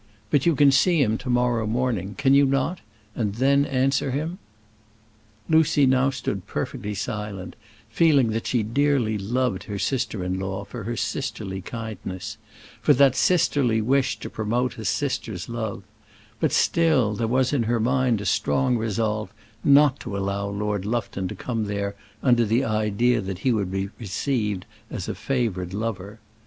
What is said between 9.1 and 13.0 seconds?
loved her sister in law for her sisterly kindness for